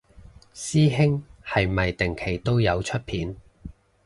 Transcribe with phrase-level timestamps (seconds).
[0.55, 3.35] 師兄係咪定期都有出片